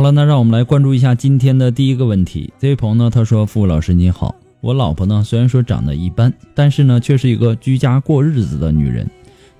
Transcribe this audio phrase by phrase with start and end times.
[0.00, 2.50] 好了，那让我们来关注一下今天的第一个问题。
[2.58, 9.06] 这位朋友呢，他说：“傅老师你好，我老婆呢虽然说长得一般，但是呢却是一个居家过日子的女人。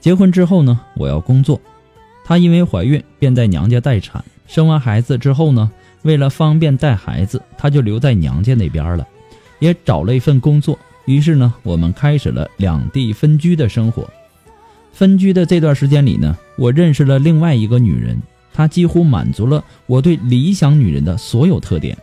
[0.00, 1.61] 结婚之后呢，我要工作，
[2.24, 4.24] 她因为怀孕便在娘家待产。
[4.46, 5.70] 生完孩子之后呢，
[6.05, 9.06] 为了方便带孩子，她就留在娘家那边了，
[9.58, 10.79] 也找了一份工作。
[11.05, 14.08] 于是呢，我们开始了两地分居的生活。
[14.90, 18.18] 分居的这段时间里呢，我认识了另外一个女人。”
[18.52, 21.96] 她几乎满足了我对理想女人的所有特点，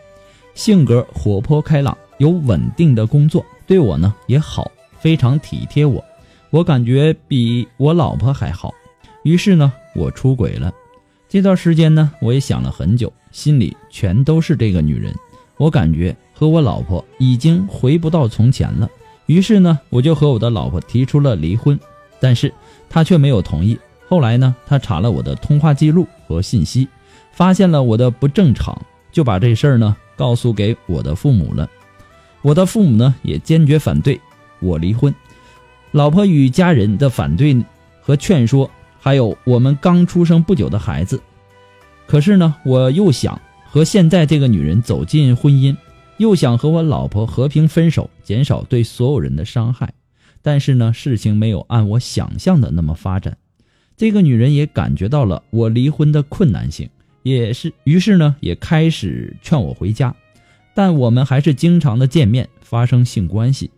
[0.54, 6.04] 性格活泼开朗，有稳定的工作，对我呢也好，非常体贴我，
[6.50, 8.72] 我感觉比我老婆还好。
[9.22, 10.72] 于是呢，我出轨了。
[11.28, 15.14] 这段时间呢，我也想了很久，心里全都是这个女人。
[15.58, 18.88] 我感觉和我老婆已经回不到从前了。
[19.26, 21.78] 于是呢，我就和我的老婆提出了离婚，
[22.18, 22.50] 但是
[22.88, 23.78] 她却没有同意。
[24.08, 26.88] 后来呢，他查了我的通话记录和信息，
[27.30, 28.80] 发现了我的不正常，
[29.12, 31.68] 就把这事儿呢告诉给我的父母了。
[32.40, 34.18] 我的父母呢也坚决反对
[34.60, 35.14] 我离婚。
[35.90, 37.62] 老婆与家人的反对
[38.00, 41.20] 和劝说，还有我们刚出生不久的孩子。
[42.06, 45.76] 可是呢，我又想和现在这个女人走进婚姻，
[46.16, 49.92] 又想和我老婆和平分手，减少对所有人的伤害。
[50.40, 53.36] 但是呢，事情没有按我想象的那么发展。
[53.98, 56.88] 这个女人也感觉到了我离婚的困难性，
[57.24, 60.14] 也是于是呢，也开始劝我回家，
[60.72, 63.72] 但我们还是经常的见面，发生性关系。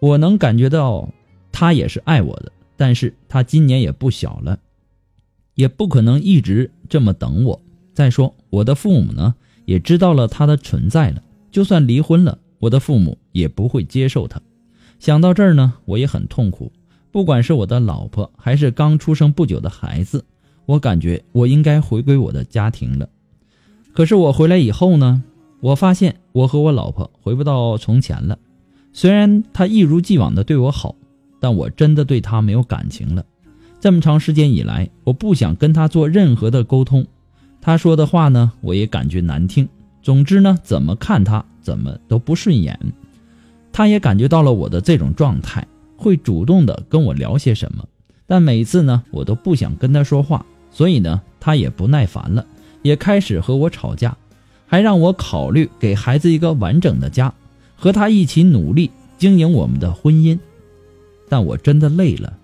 [0.00, 1.08] 我能感觉到
[1.52, 4.58] 她也是爱我的，但是她今年也不小了，
[5.54, 7.62] 也不可能一直这么等我。
[7.94, 14.42] 再说我的父母呢，也知道了她的存在了，就算离婚了，我的父母也不会接受她。
[14.98, 16.72] 想到这儿呢，我也很痛苦。
[17.16, 20.22] 不管是我的老婆，还是刚出生不久的孩子，
[20.66, 23.08] 我感觉我应该回归我的家庭了。
[23.94, 25.22] 可是我回来以后呢，
[25.60, 28.38] 我发现我和我老婆回不到从前了。
[28.92, 30.94] 虽然她一如既往的对我好，
[31.40, 33.24] 但我真的对她没有感情了。
[33.80, 37.06] 这么长时间以来，我不想跟她做任何的沟通。
[37.62, 39.66] 她说的话呢，我也感觉难听。
[40.02, 42.78] 总之呢，怎么看她怎么都不顺眼。
[43.72, 45.66] 她也感觉到了我的这种状态。
[45.96, 47.84] 会主动的跟我聊些什么，
[48.26, 52.46] 但每次呢，我都不想跟他说话，所以呢，他也不耐烦了，
[52.82, 54.16] 也开始和我吵架，
[54.66, 57.32] 还让我考虑给孩子一个完整的家，
[57.76, 60.38] 和他一起努力经营我们的婚姻。
[61.28, 62.36] 但我真的累了，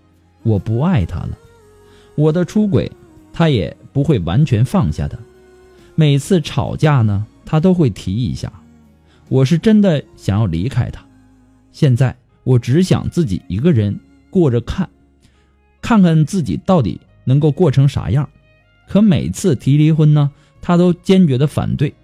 [0.43, 1.38] 我不爱他了，
[2.14, 2.90] 我的出轨，
[3.32, 5.19] 他也不会完全放下的。
[5.94, 8.52] 每次吵架呢，他都会提一下，
[9.28, 11.05] 我是真的想要离开他，
[11.70, 12.16] 现在。
[12.44, 13.99] 我只想自己一个人
[14.31, 14.89] 过着看，
[15.81, 18.29] 看看自己到底能够过成啥样。
[18.89, 20.31] 可每次提离婚呢，
[20.61, 21.94] 他都坚决的反对，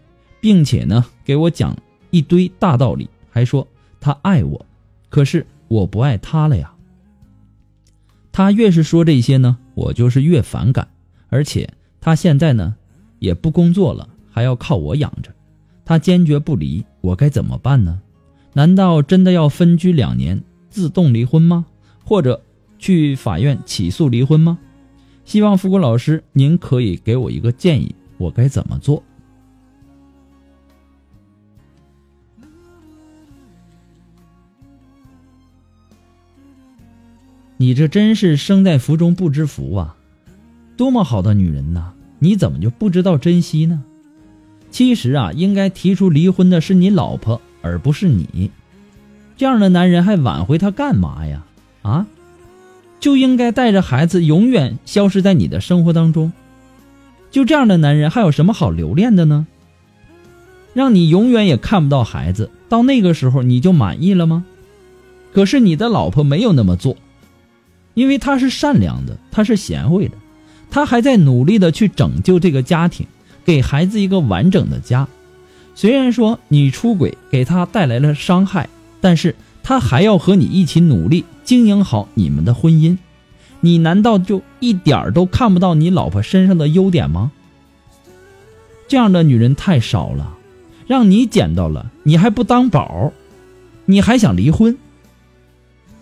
[0.41, 1.77] 并且呢给我讲
[2.11, 3.67] 一堆大道理，还说
[4.01, 4.67] 他爱我，
[5.09, 6.73] 可是我不爱他了呀。
[8.33, 10.89] 他越是说这些呢，我就是越反感。
[11.29, 11.69] 而且
[12.01, 12.75] 他现在呢，
[13.19, 15.31] 也不工作了，还要靠我养着。
[15.85, 18.01] 他坚决不离，我该怎么办呢？
[18.55, 21.67] 难道真的要分居两年，自动离婚吗？
[22.05, 22.43] 或者
[22.79, 24.59] 去法院起诉离婚吗？
[25.25, 29.03] 希望富国老师您可以给我一个建议，我该怎么做？
[37.61, 39.97] 你这真是生在福中不知福啊！
[40.77, 43.83] 多么好的女人呐，你怎么就不知道珍惜呢？
[44.71, 48.51] 其实啊，应该提出离婚的是你老婆，而不是你。
[49.37, 51.45] 这样的男人还挽回他干嘛呀？
[51.83, 52.07] 啊，
[52.99, 56.33] 就应该带着孩子永远消失在你的生活当中。
[57.31, 59.47] 就这样的男人还有什么好留恋的呢？
[60.75, 64.45] 让你永远也看不到孩子，到那个时候你就满意了吗？
[65.33, 66.97] 可是你的老婆没有那么做。
[67.95, 70.15] 因为她是善良的，她是贤惠的，
[70.71, 73.07] 她还在努力的去拯救这个家庭，
[73.45, 75.09] 给孩子一个完整的家。
[75.79, 78.69] 虽然说你出轨给他带来了伤害，
[79.01, 82.99] 但是他还要和你一起努力经营好你们的婚姻。
[83.61, 87.31] 你难道就一点儿都看不到你老婆身上的优点吗？
[88.89, 90.37] 这样的女人太少了，
[90.89, 93.13] 让你捡到了，你还不当宝，
[93.85, 94.77] 你还想离婚？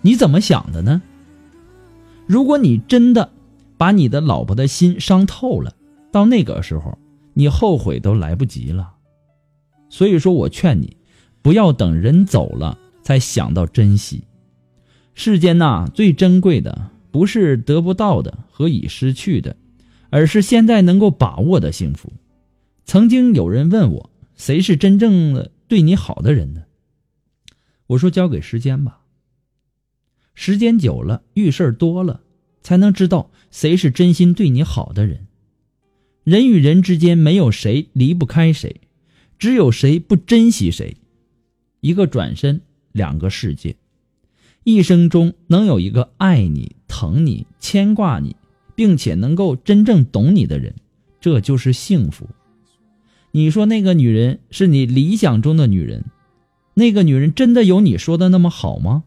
[0.01, 1.03] 你怎么想的呢？
[2.27, 3.31] 如果你真的
[3.77, 5.75] 把你的老婆的心伤透了，
[6.11, 6.97] 到那个时候
[7.35, 8.93] 你后悔都来不及了。
[9.89, 10.97] 所以说我劝你，
[11.43, 14.25] 不要等人走了才想到珍惜。
[15.15, 19.57] 世间呐，最珍贵的不是得不到的和已失去的，
[20.11, 22.13] 而是现在能够把握的幸福。
[22.85, 26.65] 曾经有人问我，谁是真正的对你好的人呢？
[27.87, 29.01] 我说交给时间吧。
[30.35, 32.21] 时间久了，遇事儿多了，
[32.61, 35.27] 才能知道谁是真心对你好的人。
[36.25, 38.81] 人与人之间没有谁离不开谁，
[39.39, 40.97] 只有谁不珍惜谁。
[41.81, 42.61] 一个转身，
[42.93, 43.77] 两个世界。
[44.65, 48.35] 一生中能有一个爱你、疼你、牵挂你，
[48.75, 50.75] 并且能够真正懂你的人，
[51.21, 52.29] 这就是幸福。
[53.31, 56.07] 你说那个女人是你理想中的女人，
[56.75, 59.05] 那个女人真的有你说的那么好吗？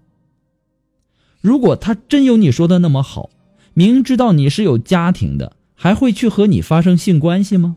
[1.41, 3.29] 如果她真有你说的那么好，
[3.73, 7.75] 明知道你是有家庭的，还会去和你发生性关系吗？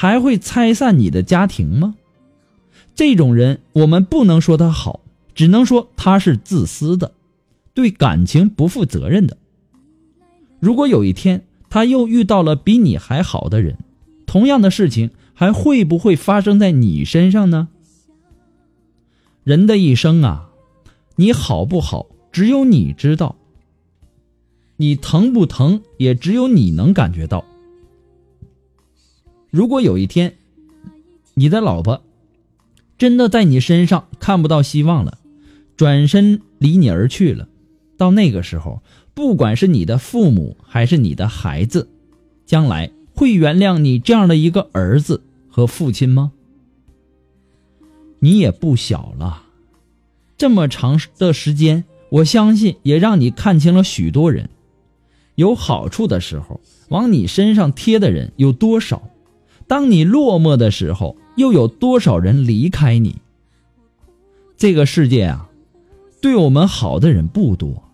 [0.00, 1.96] 还会拆散你的家庭吗？
[2.94, 5.00] 这种人，我们不能说他好，
[5.34, 7.14] 只能说他是自私的，
[7.74, 9.36] 对感情不负责任的。
[10.60, 13.76] 如果有一天他又遇到了比你还好的人，
[14.24, 17.66] 同样的事情还会不会发生在你身上呢？
[19.42, 20.50] 人的一生啊，
[21.16, 22.06] 你好不好？
[22.30, 23.34] 只有你知道，
[24.76, 27.44] 你疼不疼，也只有你能感觉到。
[29.50, 30.34] 如果有一天，
[31.34, 32.02] 你的老婆
[32.98, 35.18] 真的在你身上看不到希望了，
[35.76, 37.48] 转身离你而去了，
[37.96, 38.82] 到那个时候，
[39.14, 41.88] 不管是你的父母还是你的孩子，
[42.44, 46.32] 将来会原谅你这样的一个儿子和父亲吗？
[48.18, 49.44] 你也不小了，
[50.36, 51.84] 这么长的时间。
[52.10, 54.48] 我相信，也让你看清了许多人。
[55.34, 59.08] 有好处的时候，往你身上贴的人有多少？
[59.68, 63.16] 当你落寞的时候，又有多少人离开你？
[64.56, 65.50] 这个世界啊，
[66.20, 67.84] 对我们好的人不多。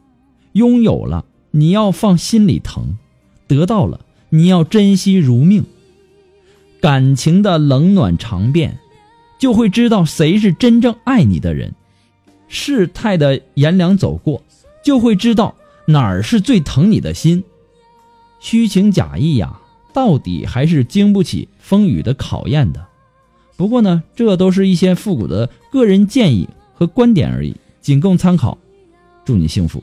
[0.52, 2.96] 拥有了，你要放心里疼；
[3.48, 4.00] 得到了，
[4.30, 5.64] 你要珍惜如命。
[6.80, 8.78] 感情的冷暖常变，
[9.38, 11.74] 就会知道谁是真正爱你的人。
[12.46, 14.42] 世态的炎凉走过，
[14.84, 17.42] 就会知道哪儿是最疼你的心。
[18.38, 19.58] 虚情假意呀，
[19.94, 22.84] 到底还是经不起风雨的考验的。
[23.56, 28.58] 不过呢，这都是一些复古的个人建议和观点而已，仅供参考。
[29.24, 29.82] 祝你幸福。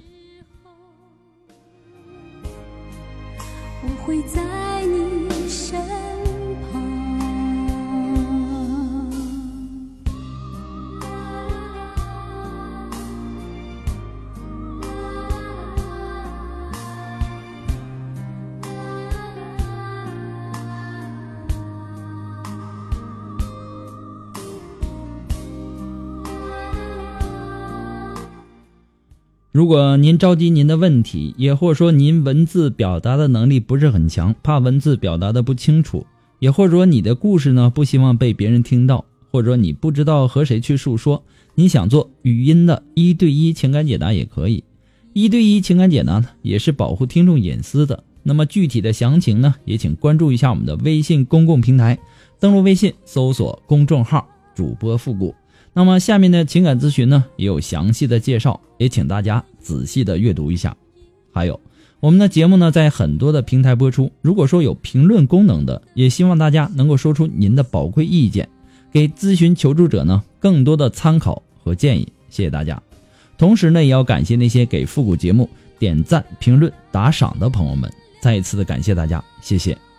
[29.52, 36.06] 如果您着急您的问题，也或者说您文字表达的能力不是很强，怕文字表达的不清楚，
[36.40, 41.22] 也或者说你的故事呢不希望被别人听到，或者说你不知道和谁去诉说，
[41.54, 44.64] 你想做语音的一对一情感解答也可以。
[45.12, 48.06] 一对一情感解答呢，也是保护听众隐私的。
[48.24, 52.00] 那么具体的详情呢，也请关注一下我们的微信公共平台，
[52.40, 55.36] 登录微信搜索公众号“主播复古”。
[55.74, 60.76] 那么下面的情感咨询呢，也有详细的介绍，也请大家仔细的阅读一下。
[61.32, 61.60] 还有，
[62.02, 64.12] 我们的节目呢，在很多的平台播出。
[64.22, 68.50] 如果说有评论功能的，也希望大家能够说出您的宝贵意见，
[68.92, 72.08] 给咨询求助者呢更多的参考和建议。
[72.30, 72.82] 谢谢大家。
[73.38, 75.50] 同时呢，也要感谢那些给复古节目
[75.80, 77.92] 点赞、评论、打赏的朋友们。
[78.22, 79.91] 再一次的感谢大家，谢谢。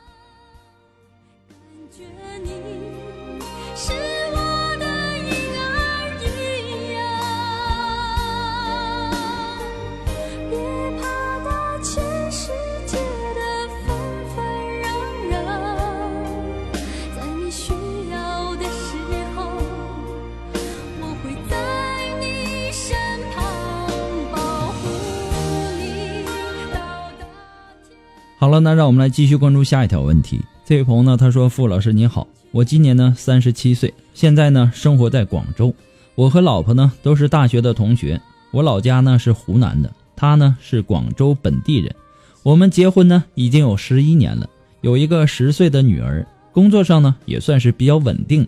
[28.43, 30.41] 好了，那让我们来继续关注下一条问题。
[30.65, 35.73] 这位朋友呢，他说：“傅老师您好，我今年呢三十七岁，现在呢生活在广州。
[36.17, 38.21] 我和老婆呢都是大学的同学。
[38.51, 41.95] 我老家呢是湖南的，他呢是广州本地人。
[42.43, 48.45] 我们结婚呢已经有十一年了，有一个十岁的女儿，工作上呢也算是比较稳定。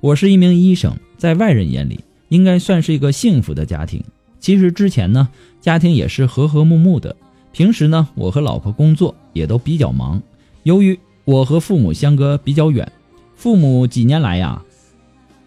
[0.00, 2.00] 我是一名医生，在外人眼里
[2.30, 4.02] 应该算是一个幸福的家庭。
[4.40, 5.28] 其实之前呢，
[5.60, 7.14] 家庭也是和和睦睦的。
[7.56, 10.22] 平时呢，我和老婆工作也都比较忙。
[10.64, 12.92] 由于我和父母相隔比较远，
[13.34, 14.62] 父母几年来呀，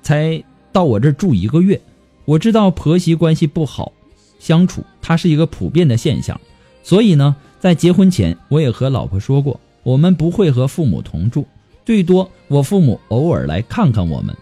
[0.02, 1.80] 才到我这住一个月。
[2.26, 3.92] 我知道婆媳关系不好
[4.40, 6.42] 相处，它是一个普遍的现象。
[6.82, 11.46] 所以呢，在结婚前，我也和老婆说过，我们不会和父母同住，
[11.86, 14.36] 最多我父母偶尔来看看我们。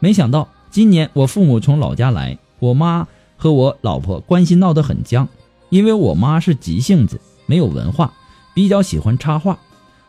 [0.00, 5.28] 没想到今年我父母从老家来，我妈和我老婆关系闹得很僵，
[5.72, 8.12] 因为我妈是急性子，没有文化，
[8.52, 9.58] 比较喜欢插话。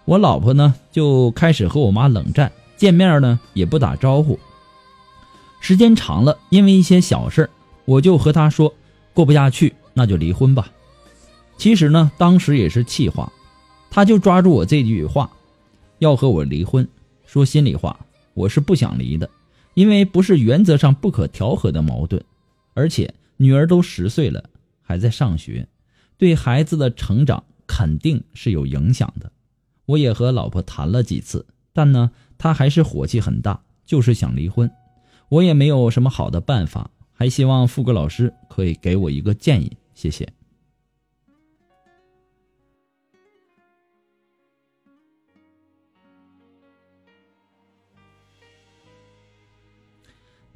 [0.03, 4.38] 我老婆呢就开始和我妈冷战，见面呢也不打招呼。
[5.62, 7.50] 时间长了，因为一些小事儿，
[7.86, 8.74] 我就和她说
[9.13, 10.70] 过不下去，那就离婚吧。
[11.58, 13.32] 其实呢，当时也是气话，
[13.89, 15.32] 她就抓住我这句话，
[16.00, 16.86] 要和我离婚。
[17.25, 17.98] 说心里话，
[18.34, 19.29] 我是不想离的，
[19.75, 22.22] 因为不是原则上不可调和的矛盾，
[22.74, 24.43] 而且女儿都十岁了，
[24.83, 25.67] 还在上学，
[26.17, 29.31] 对孩子的成长肯定是有影响的。
[29.85, 34.69] 我也和老婆谈了几次，但呢，她还是火气很大，就是想离婚。
[35.29, 40.27] 我也没有什么好的办法，还希望富哥老师可以给我一个建议，谢谢。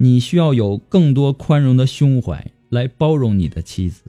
[0.00, 4.04] 你需要有更多宽容的胸怀来包容你的妻子，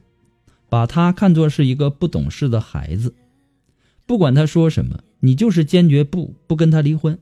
[0.70, 3.14] 把他看作是一个不懂事的孩子。
[4.06, 7.18] 不管他说什么，你就是坚决不不跟他离婚。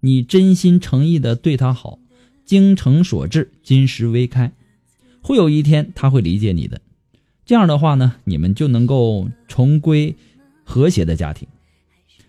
[0.00, 1.98] 你真心诚意的对他好，
[2.44, 4.52] 精诚所至，金石为开，
[5.22, 6.80] 会有一天他会理解你的。
[7.44, 10.14] 这样的话呢，你们就能够重归
[10.64, 11.48] 和谐的家庭。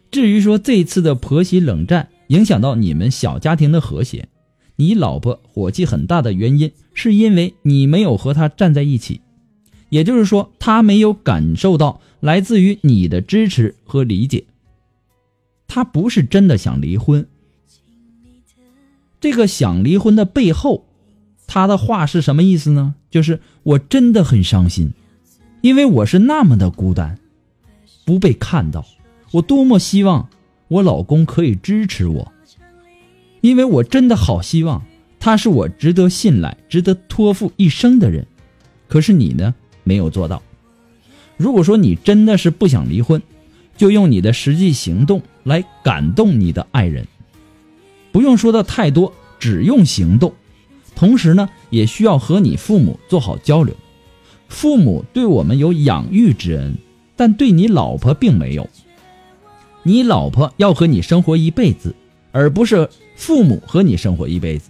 [0.09, 4.29] 至于说这次的婆媳冷战影响到你们小家庭的和谐，
[4.75, 9.21] 你老婆火气很大的原因，是因为你没有和她站在一起，
[9.89, 14.45] 也就是说，他没有感受到来自于你的支持和理解。
[15.67, 17.27] 他不是真的想离婚。
[19.19, 20.85] 这个想离婚的背后，
[21.47, 22.95] 他的话是什么意思呢？
[23.09, 24.91] 就是我真的很伤心，
[25.61, 27.17] 因为我是那么的孤单，
[28.05, 28.85] 不被看到。
[29.31, 30.29] 我多么希望
[30.67, 32.31] 我老公可以支持我，
[33.41, 34.85] 因为我真的好希望
[35.19, 38.25] 他是我值得信赖、值得托付一生的人。
[38.87, 39.53] 可是你呢，
[39.87, 40.43] 没有做到。
[41.37, 43.21] 如果说你真的是不想离婚，
[43.77, 47.07] 就用你的实际行动来感动你的爱人，
[48.11, 50.33] 不用说的太多，只用行动。
[50.95, 53.75] 同时呢，也需要和你父母做好交流。
[54.49, 56.75] 父母对我们有养育之恩，
[57.15, 58.67] 但对你老婆并没有。
[59.83, 61.95] 你老婆要和你生活一辈子，
[62.31, 64.69] 而不是父母和你生活一辈子。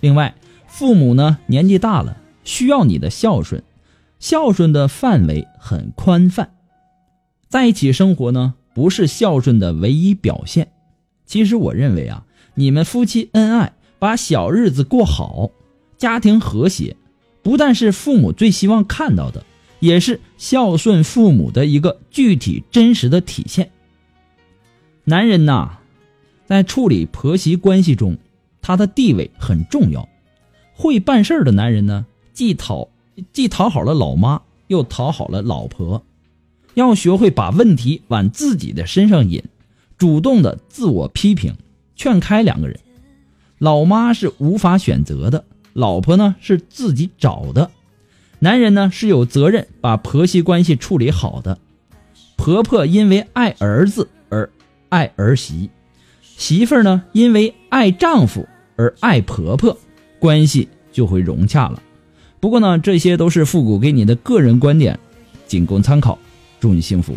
[0.00, 0.34] 另外，
[0.66, 3.62] 父母呢年纪大了，需要你的孝顺，
[4.20, 6.52] 孝顺的范围很宽泛。
[7.48, 10.70] 在一起生活呢，不是孝顺的唯一表现。
[11.26, 12.24] 其实我认为啊，
[12.54, 15.50] 你们夫妻恩爱，把小日子过好，
[15.96, 16.96] 家庭和谐，
[17.42, 19.44] 不但是父母最希望看到的，
[19.80, 23.70] 也是孝顺父母的一个具体真实的体现。
[25.04, 25.78] 男人呐，
[26.44, 28.18] 在处理婆媳关系中，
[28.60, 30.06] 他的地位很重要。
[30.74, 32.88] 会办事儿的男人呢，既讨
[33.32, 36.02] 既讨好了老妈，又讨好了老婆。
[36.74, 39.42] 要学会把问题往自己的身上引，
[39.98, 41.54] 主动的自我批评，
[41.96, 42.78] 劝开两个人。
[43.58, 47.70] 老妈是无法选择的，老婆呢是自己找的。
[48.38, 51.58] 男人呢是有责任把婆媳关系处理好的。
[52.36, 54.48] 婆婆因为爱儿子而
[54.88, 55.68] 爱儿媳，
[56.22, 59.76] 媳妇儿呢因为爱丈夫而爱婆婆，
[60.18, 61.82] 关系就会融洽了。
[62.40, 64.98] 不过呢，这些都是复古给你的个人观点，
[65.46, 66.18] 仅供参考。
[66.58, 67.14] 祝你幸福。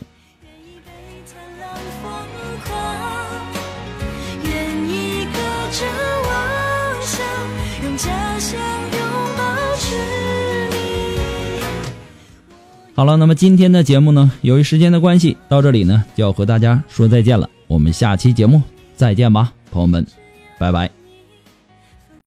[12.96, 17.50] 好了，那么今天的节目呢，由于时间的关系，到这里呢就要和大家说再见了。
[17.68, 18.62] 我们下期节目
[18.96, 20.06] 再见吧，朋友们，
[20.60, 21.03] 拜拜。